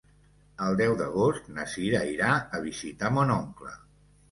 [0.67, 3.79] El deu d'agost na Cira irà a visitar mon oncle.